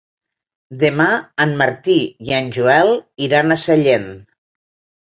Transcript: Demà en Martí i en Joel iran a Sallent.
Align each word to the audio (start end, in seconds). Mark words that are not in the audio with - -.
Demà 0.83 1.05
en 1.45 1.53
Martí 1.59 1.99
i 2.31 2.35
en 2.41 2.51
Joel 2.59 2.93
iran 3.29 3.59
a 3.59 3.61
Sallent. 3.69 4.15